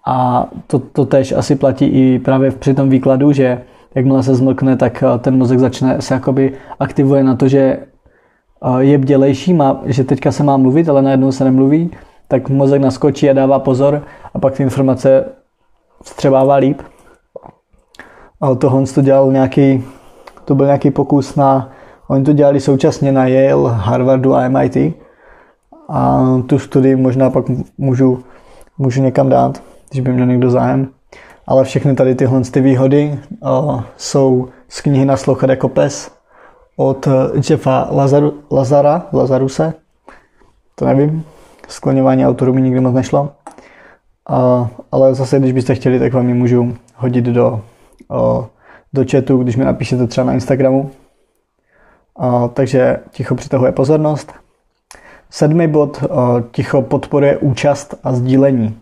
A 0.08 0.48
to, 0.68 0.80
to 0.80 1.06
tež 1.06 1.32
asi 1.32 1.56
platí 1.56 1.86
i 1.86 2.20
právě 2.20 2.52
při 2.52 2.74
tom 2.74 2.90
výkladu, 2.90 3.32
že 3.32 3.62
jakmile 3.96 4.24
se 4.24 4.36
zmlkne, 4.36 4.78
tak 4.78 5.04
ten 5.20 5.38
mozek 5.38 5.60
začne 5.60 6.02
se 6.02 6.14
jakoby 6.14 6.54
aktivuje 6.80 7.24
na 7.24 7.36
to, 7.36 7.48
že 7.48 7.80
je 8.80 8.98
bdělejší, 8.98 9.54
má, 9.54 9.82
že 9.86 10.04
teďka 10.04 10.32
se 10.32 10.44
má 10.44 10.58
mluvit, 10.58 10.90
ale 10.90 11.02
najednou 11.02 11.32
se 11.32 11.44
nemluví, 11.44 11.92
tak 12.28 12.50
mozek 12.50 12.82
naskočí 12.82 13.30
a 13.30 13.34
dává 13.34 13.60
pozor 13.60 14.02
a 14.34 14.40
pak 14.40 14.54
ty 14.54 14.64
informace 14.64 15.26
vstřebává 16.04 16.56
líp. 16.56 16.82
A 18.42 18.56
to 18.56 18.70
Hans 18.70 18.94
to 18.94 19.02
dělal 19.02 19.32
nějaký, 19.32 19.84
to 20.46 20.56
byl 20.56 20.66
nějaký 20.66 20.92
pokus 20.92 21.36
na, 21.36 21.72
oni 22.08 22.24
to 22.24 22.34
dělali 22.34 22.60
současně 22.60 23.12
na 23.12 23.28
Yale, 23.28 23.72
Harvardu 23.74 24.36
a 24.36 24.50
MIT. 24.50 24.78
A 25.90 26.24
tu 26.46 26.60
studii 26.60 26.96
možná 26.96 27.30
pak 27.30 27.46
můžu, 27.78 28.24
můžu 28.78 29.02
někam 29.02 29.30
dát, 29.30 29.64
když 29.90 30.02
by 30.02 30.12
měl 30.12 30.26
někdo 30.26 30.50
zájem. 30.50 30.88
Ale 31.48 31.64
všechny 31.64 31.96
tady 31.96 32.16
tyhle 32.16 32.42
ty 32.42 32.62
výhody 32.62 33.20
uh, 33.40 33.82
jsou 33.98 34.48
z 34.70 34.82
knihy 34.82 35.06
Naslouchat 35.06 35.50
jako 35.50 35.70
pes 35.70 36.21
od 36.76 37.08
Jeffa 37.50 37.88
Lazaru, 37.92 38.34
Lazara, 38.52 39.06
Lazaruse, 39.14 39.74
to 40.76 40.86
nevím, 40.86 41.26
skloňování 41.68 42.28
autorů 42.28 42.54
mi 42.54 42.62
nikdy 42.62 42.80
moc 42.80 42.94
nešlo. 42.94 43.32
A, 44.30 44.70
ale 44.92 45.16
zase, 45.16 45.40
když 45.40 45.52
byste 45.52 45.76
chtěli, 45.76 46.00
tak 46.00 46.14
vám 46.14 46.28
ji 46.28 46.34
můžu 46.34 46.78
hodit 46.96 47.26
do, 47.26 47.62
o, 48.10 48.48
do 48.94 49.06
chatu, 49.12 49.38
když 49.38 49.56
mi 49.56 49.66
napíšete 49.66 50.08
třeba 50.08 50.28
na 50.28 50.34
Instagramu. 50.34 50.92
A, 52.16 52.48
takže 52.48 52.98
ticho 53.12 53.36
přitahuje 53.36 53.72
pozornost. 53.72 54.34
Sedmý 55.30 55.68
bod, 55.68 56.04
o, 56.10 56.42
ticho 56.52 56.82
podporuje 56.82 57.38
účast 57.38 57.96
a 58.04 58.14
sdílení. 58.14 58.78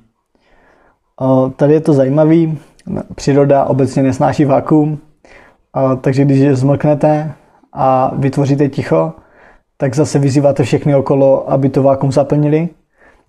O, 1.19 1.51
tady 1.55 1.74
je 1.74 1.81
to 1.81 1.93
zajímavý, 1.93 2.60
příroda 3.15 3.65
obecně 3.65 4.03
nesnáší 4.03 4.46
vákuum, 4.46 5.00
a, 5.74 5.96
takže 5.96 6.25
když 6.25 6.58
zmlknete, 6.58 7.34
a 7.74 8.12
vytvoříte 8.16 8.70
ticho, 8.70 9.14
tak 9.78 9.96
zase 9.96 10.20
vyzýváte 10.20 10.64
všechny 10.64 10.96
okolo, 10.96 11.52
aby 11.52 11.70
to 11.70 11.84
vákum 11.84 12.12
zaplnili, 12.12 12.70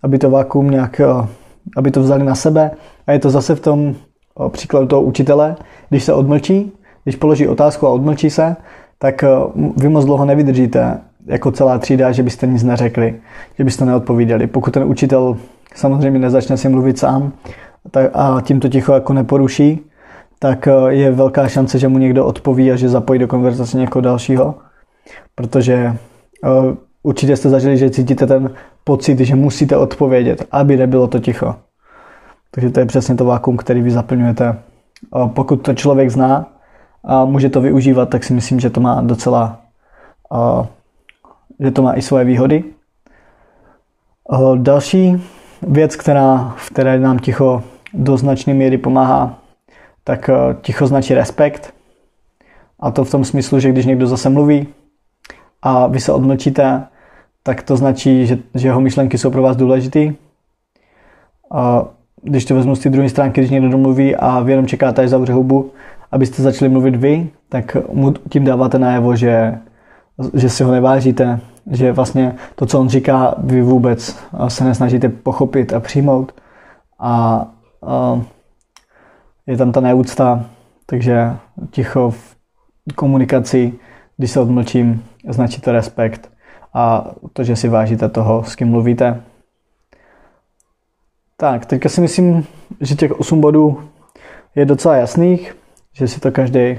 aby 0.03 0.19
to 0.19 0.31
vákum 0.31 0.71
nějak, 0.71 1.01
eh, 1.01 1.29
aby 1.77 1.91
to 1.91 2.01
vzali 2.01 2.25
na 2.25 2.35
sebe. 2.35 2.71
A 3.07 3.13
je 3.13 3.19
to 3.19 3.31
zase 3.31 3.55
v 3.55 3.61
tom 3.61 3.95
eh, 3.95 4.49
příkladu 4.49 4.87
toho 4.87 5.03
učitele, 5.03 5.57
když 5.89 6.05
se 6.05 6.13
odmlčí, 6.13 6.73
když 7.05 7.17
položí 7.17 7.49
otázku 7.49 7.87
a 7.87 7.91
odmlčí 7.91 8.31
se, 8.31 8.57
tak 8.99 9.25
eh, 9.25 9.29
vy 9.77 9.89
moc 9.89 10.05
dlouho 10.05 10.25
nevydržíte 10.25 11.01
jako 11.27 11.53
celá 11.53 11.79
třída, 11.79 12.13
že 12.13 12.23
byste 12.23 12.47
nic 12.47 12.63
neřekli, 12.63 13.15
že 13.59 13.65
byste 13.65 13.85
neodpovídali. 13.85 14.47
Pokud 14.47 14.75
ten 14.75 14.85
učitel 14.85 15.37
samozřejmě 15.75 16.19
nezačne 16.19 16.57
si 16.57 16.69
mluvit 16.69 16.99
sám 16.99 17.33
a 18.13 18.41
tím 18.41 18.61
to 18.61 18.69
ticho 18.69 18.93
jako 18.93 19.13
neporuší, 19.13 19.90
tak 20.43 20.67
eh, 20.67 20.73
je 20.89 21.11
velká 21.11 21.49
šance, 21.49 21.79
že 21.79 21.89
mu 21.89 21.99
někdo 21.99 22.27
odpoví 22.27 22.73
a 22.73 22.77
že 22.77 22.89
zapojí 22.89 23.21
do 23.21 23.29
konverzace 23.29 23.79
někoho 23.79 24.03
dalšího. 24.03 24.55
Protože 25.35 25.97
uh, 26.45 26.75
určitě 27.03 27.37
jste 27.37 27.49
zažili, 27.49 27.77
že 27.77 27.91
cítíte 27.91 28.27
ten 28.27 28.51
pocit, 28.85 29.19
že 29.21 29.35
musíte 29.35 29.77
odpovědět, 29.77 30.47
aby 30.51 30.77
nebylo 30.77 31.07
to 31.07 31.19
ticho. 31.19 31.55
Takže 32.51 32.71
to 32.71 32.81
je 32.81 32.87
přesně 32.87 33.15
to 33.15 33.25
vákum, 33.25 33.57
který 33.57 33.83
vy 33.83 33.91
zaplňujete. 33.91 34.59
Uh, 35.15 35.29
pokud 35.29 35.57
to 35.57 35.75
člověk 35.75 36.11
zná 36.11 36.47
a 37.05 37.25
může 37.25 37.49
to 37.49 37.61
využívat, 37.61 38.09
tak 38.09 38.25
si 38.25 38.35
myslím, 38.35 38.61
že 38.61 38.71
to 38.71 38.81
má 38.81 39.01
docela, 39.01 39.61
že 41.61 41.71
to 41.71 41.83
má 41.83 41.95
i 41.95 42.03
svoje 42.03 42.25
výhody. 42.25 42.65
Další 44.57 45.23
věc, 45.63 45.97
která, 45.97 46.55
v 46.57 46.71
které 46.71 46.99
nám 46.99 47.19
ticho 47.19 47.63
do 47.95 48.17
značné 48.17 48.55
míry 48.55 48.79
pomáhá, 48.79 49.40
tak 50.05 50.29
uh, 50.29 50.55
ticho 50.61 50.87
značí 50.87 51.15
respekt. 51.15 51.75
A 52.81 52.91
to 52.91 53.05
v 53.05 53.11
tom 53.11 53.25
smyslu, 53.25 53.61
že 53.61 53.69
když 53.69 53.87
někdo 53.87 54.07
zase 54.07 54.29
mluví 54.29 54.67
a 55.63 55.87
vy 55.87 56.01
se 56.01 56.13
odmlčíte, 56.13 56.87
tak 57.43 57.63
to 57.63 57.77
značí, 57.77 58.27
že, 58.27 58.39
že 58.55 58.69
jeho 58.69 58.81
myšlenky 58.81 59.19
jsou 59.19 59.31
pro 59.31 59.43
vás 59.43 59.57
důležitý. 59.57 60.13
A 61.51 61.85
když 62.23 62.45
to 62.45 62.55
vezmu 62.55 62.77
z 62.77 62.81
té 62.81 62.91
druhé 62.91 63.09
stránky, 63.09 63.41
když 63.41 63.51
někdo 63.51 63.69
domluví 63.69 64.17
a 64.17 64.41
vy 64.41 64.53
jenom 64.53 64.67
čekáte, 64.67 65.03
až 65.03 65.11
zavře 65.11 65.33
hubu, 65.33 65.71
abyste 66.13 66.43
začali 66.43 66.69
mluvit 66.69 66.97
vy, 66.97 67.29
tak 67.49 67.77
mu 67.93 68.13
tím 68.13 68.45
dáváte 68.45 68.79
najevo, 68.79 69.17
že, 69.17 69.59
že 70.35 70.49
si 70.49 70.65
ho 70.65 70.73
nevážíte, 70.73 71.41
že 71.71 71.93
vlastně 71.93 72.35
to, 72.55 72.67
co 72.67 72.81
on 72.81 72.89
říká, 72.89 73.35
vy 73.39 73.63
vůbec 73.63 74.19
se 74.49 74.65
nesnažíte 74.65 75.09
pochopit 75.09 75.73
a 75.73 75.81
přijmout. 75.81 76.33
A, 76.99 77.47
a 77.87 78.21
je 79.51 79.57
tam 79.57 79.73
ta 79.73 79.81
neúcta, 79.81 80.47
takže 80.87 81.37
ticho 81.71 82.11
v 82.11 82.37
komunikaci, 82.95 83.73
když 84.17 84.31
se 84.31 84.41
odmlčím, 84.41 85.05
značí 85.29 85.61
to 85.61 85.73
respekt 85.73 86.33
a 86.75 87.11
to, 87.33 87.45
že 87.45 87.57
si 87.57 87.69
vážíte 87.69 88.09
toho, 88.09 88.45
s 88.45 88.57
kým 88.57 88.69
mluvíte. 88.69 89.23
Tak, 91.37 91.67
teďka 91.67 91.89
si 91.89 92.01
myslím, 92.01 92.47
že 92.81 92.95
těch 92.95 93.21
8 93.21 93.41
bodů 93.41 93.81
je 94.55 94.65
docela 94.65 94.97
jasných, 94.97 95.57
že 95.93 96.09
si 96.09 96.21
to 96.21 96.33
každý, 96.33 96.79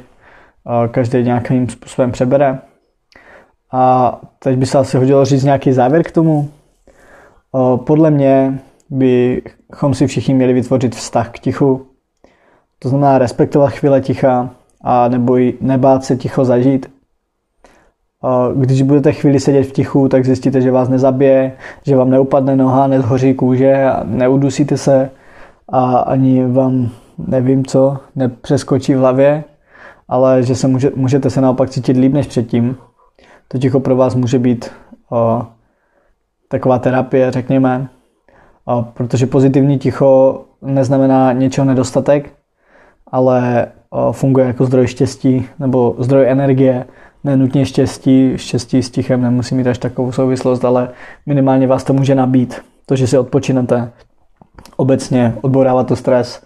každý 0.92 1.24
nějakým 1.24 1.70
způsobem 1.70 2.12
přebere. 2.12 2.60
A 3.72 4.18
teď 4.40 4.58
by 4.58 4.66
se 4.66 4.78
asi 4.78 4.98
hodilo 4.98 5.25
říct 5.25 5.44
nějaký 5.44 5.72
závěr 5.72 6.04
k 6.04 6.12
tomu. 6.12 6.51
Podle 7.75 8.12
mě 8.12 8.60
bychom 8.90 9.94
si 9.94 10.08
všichni 10.08 10.34
měli 10.34 10.54
vytvořit 10.54 10.96
vztah 10.96 11.30
k 11.30 11.40
tichu. 11.40 11.90
To 12.83 12.89
znamená 12.89 13.17
respektovat 13.17 13.69
chvíle 13.69 14.01
ticha 14.01 14.50
a 14.83 15.07
neboj, 15.07 15.53
nebát 15.61 16.03
se 16.03 16.15
ticho 16.15 16.45
zažít. 16.45 16.91
Když 18.55 18.81
budete 18.81 19.11
chvíli 19.13 19.39
sedět 19.39 19.63
v 19.63 19.71
tichu, 19.71 20.07
tak 20.07 20.25
zjistíte, 20.25 20.61
že 20.61 20.71
vás 20.71 20.89
nezabije, 20.89 21.57
že 21.85 21.95
vám 21.95 22.09
neupadne 22.09 22.55
noha, 22.55 22.88
nezhoří 22.88 23.33
kůže, 23.33 23.85
neudusíte 24.03 24.77
se 24.77 25.09
a 25.69 25.97
ani 25.97 26.47
vám 26.47 26.89
nevím 27.17 27.65
co, 27.65 27.97
nepřeskočí 28.15 28.93
v 28.93 28.97
hlavě, 28.97 29.43
ale 30.07 30.43
že 30.43 30.55
se 30.55 30.67
může, 30.67 30.91
můžete 30.95 31.29
se 31.29 31.41
naopak 31.41 31.69
cítit 31.69 31.97
líp 31.97 32.13
než 32.13 32.27
předtím. 32.27 32.75
To 33.47 33.57
ticho 33.57 33.79
pro 33.79 33.95
vás 33.95 34.15
může 34.15 34.39
být 34.39 34.71
o, 35.09 35.45
taková 36.47 36.79
terapie, 36.79 37.31
řekněme, 37.31 37.88
o, 38.65 38.85
protože 38.93 39.25
pozitivní 39.25 39.79
ticho 39.79 40.41
neznamená 40.61 41.33
něčeho 41.33 41.65
nedostatek, 41.65 42.40
ale 43.12 43.68
o, 43.89 44.12
funguje 44.12 44.48
jako 44.48 44.65
zdroj 44.65 44.88
štěstí 44.88 45.46
nebo 45.60 45.96
zdroj 46.00 46.30
energie, 46.30 46.86
nenutně 47.24 47.65
štěstí, 47.65 48.34
štěstí 48.36 48.84
s 48.84 48.89
tichem 48.89 49.22
nemusí 49.22 49.55
mít 49.55 49.68
až 49.68 49.77
takovou 49.77 50.12
souvislost, 50.12 50.66
ale 50.66 50.90
minimálně 51.25 51.68
vás 51.68 51.83
to 51.83 51.94
může 51.94 52.16
nabít. 52.16 52.62
To, 52.85 52.96
že 52.96 53.07
si 53.07 53.18
odpočinete, 53.18 53.92
obecně 54.77 55.35
odborává 55.42 55.83
to 55.83 55.96
stres. 55.96 56.44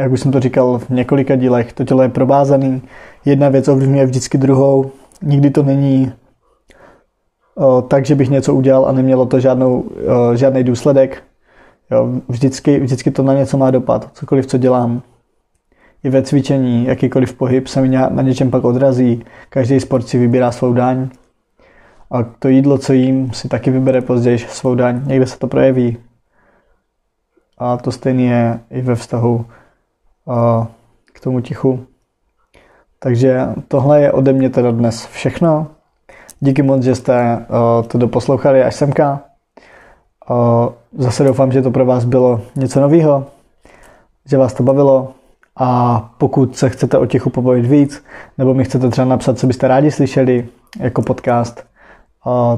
Jak 0.00 0.12
už 0.12 0.20
jsem 0.20 0.32
to 0.32 0.40
říkal 0.40 0.78
v 0.78 0.90
několika 0.90 1.36
dílech, 1.36 1.72
to 1.72 1.84
tělo 1.84 2.02
je 2.02 2.08
provázaný. 2.08 2.82
Jedna 3.24 3.48
věc 3.48 3.68
ovlivňuje 3.68 4.06
vždycky 4.06 4.38
druhou. 4.38 4.90
Nikdy 5.22 5.50
to 5.50 5.62
není 5.62 6.12
o, 7.54 7.82
tak, 7.82 8.06
že 8.06 8.14
bych 8.14 8.30
něco 8.30 8.54
udělal 8.54 8.86
a 8.86 8.92
nemělo 8.92 9.26
to 9.26 9.40
žádnou, 9.40 9.80
o, 9.80 10.36
žádný 10.36 10.64
důsledek. 10.64 11.22
Jo, 11.90 12.08
vždycky, 12.28 12.80
vždycky 12.80 13.10
to 13.10 13.22
na 13.22 13.34
něco 13.34 13.58
má 13.58 13.70
dopad, 13.70 14.10
cokoliv, 14.12 14.46
co 14.46 14.58
dělám 14.58 15.02
i 16.04 16.10
ve 16.10 16.22
cvičení, 16.22 16.84
jakýkoliv 16.84 17.32
pohyb 17.32 17.66
se 17.66 17.80
mi 17.80 17.88
na 17.88 18.22
něčem 18.22 18.50
pak 18.50 18.64
odrazí. 18.64 19.24
Každý 19.50 19.80
sport 19.80 20.08
si 20.08 20.18
vybírá 20.18 20.52
svou 20.52 20.72
daň. 20.72 21.08
A 22.10 22.22
to 22.22 22.48
jídlo, 22.48 22.78
co 22.78 22.92
jím, 22.92 23.32
si 23.32 23.48
taky 23.48 23.70
vybere 23.70 24.00
později 24.00 24.38
svou 24.38 24.74
daň. 24.74 25.02
Někde 25.06 25.26
se 25.26 25.38
to 25.38 25.46
projeví. 25.46 25.96
A 27.58 27.76
to 27.76 27.92
stejné 27.92 28.22
je 28.22 28.60
i 28.70 28.80
ve 28.80 28.94
vztahu 28.94 29.46
k 31.12 31.20
tomu 31.20 31.40
tichu. 31.40 31.86
Takže 32.98 33.46
tohle 33.68 34.00
je 34.00 34.12
ode 34.12 34.32
mě 34.32 34.50
teda 34.50 34.70
dnes 34.70 35.06
všechno. 35.06 35.66
Díky 36.40 36.62
moc, 36.62 36.82
že 36.82 36.94
jste 36.94 37.46
to 37.88 37.98
doposlouchali 37.98 38.62
až 38.62 38.74
semka. 38.74 39.20
Zase 40.98 41.24
doufám, 41.24 41.52
že 41.52 41.62
to 41.62 41.70
pro 41.70 41.86
vás 41.86 42.04
bylo 42.04 42.40
něco 42.56 42.80
nového, 42.80 43.26
že 44.26 44.38
vás 44.38 44.54
to 44.54 44.62
bavilo 44.62 45.14
a 45.58 46.00
pokud 46.18 46.56
se 46.56 46.70
chcete 46.70 46.98
o 46.98 47.06
tichu 47.06 47.30
pobavit 47.30 47.66
víc, 47.66 48.04
nebo 48.38 48.54
mi 48.54 48.64
chcete 48.64 48.88
třeba 48.88 49.04
napsat, 49.04 49.38
co 49.38 49.46
byste 49.46 49.68
rádi 49.68 49.90
slyšeli 49.90 50.48
jako 50.80 51.02
podcast, 51.02 51.64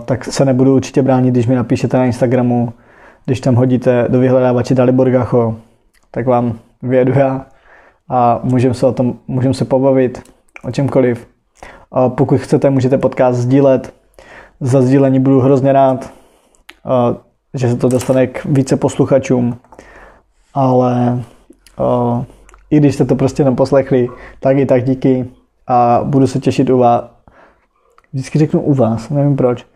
tak 0.05 0.25
se 0.25 0.45
nebudu 0.45 0.75
určitě 0.75 1.03
bránit, 1.03 1.31
když 1.31 1.47
mi 1.47 1.55
napíšete 1.55 1.97
na 1.97 2.05
Instagramu, 2.05 2.73
když 3.25 3.41
tam 3.41 3.55
hodíte 3.55 4.05
do 4.09 4.19
vyhledávače 4.19 4.75
Dalibor 4.75 5.11
Gacho, 5.11 5.57
tak 6.11 6.27
vám 6.27 6.59
vyjedu 6.83 7.13
já 7.19 7.47
a 8.09 8.41
můžeme 8.43 8.75
se 8.75 8.87
o 8.87 8.93
tom, 8.93 9.15
můžeme 9.29 9.55
se 9.55 9.65
pobavit 9.65 10.23
o 10.65 10.71
čemkoliv. 10.71 11.29
A 11.93 12.09
pokud 12.09 12.41
chcete, 12.41 12.71
můžete 12.71 12.99
podcast 12.99 13.39
sdílet. 13.39 13.95
Za 14.61 14.83
sdílení 14.83 15.21
budu 15.21 15.41
hrozně 15.41 15.73
rád, 15.73 16.13
že 17.55 17.69
se 17.69 17.77
to 17.77 17.89
dostane 17.89 18.27
k 18.27 18.45
více 18.45 18.77
posluchačům, 18.77 19.57
ale 20.55 21.23
i 22.71 22.77
když 22.77 22.95
jste 22.95 23.05
to 23.05 23.17
prostě 23.17 23.45
neposlechli, 23.45 24.09
tak 24.41 24.57
i 24.57 24.67
tak 24.67 24.85
díky 24.85 25.31
a 25.67 26.01
budu 26.05 26.27
se 26.27 26.39
těšit 26.39 26.71
u 26.71 26.79
vás. 26.79 27.05
Vždycky 28.13 28.39
řeknu 28.39 28.61
u 28.61 28.75
vás, 28.75 29.11
nevím 29.11 29.37
proč. 29.37 29.67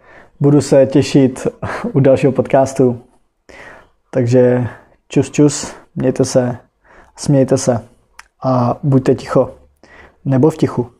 Budu 0.41 0.61
se 0.61 0.87
těšit 0.87 1.47
u 1.93 2.01
dalšího 2.01 2.33
podcastu. 2.33 3.01
Takže 4.11 4.67
čus 5.09 5.31
čus, 5.31 5.75
mějte 5.97 6.25
se, 6.25 6.57
smějte 7.17 7.59
se 7.59 7.81
a 8.45 8.79
buďte 8.83 9.15
ticho. 9.15 9.55
Nebo 10.25 10.51
v 10.51 10.57
tichu. 10.57 10.94